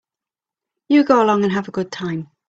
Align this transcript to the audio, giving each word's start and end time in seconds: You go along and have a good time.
You 0.89 1.03
go 1.03 1.21
along 1.23 1.43
and 1.43 1.53
have 1.53 1.67
a 1.67 1.71
good 1.71 1.91
time. 1.91 2.31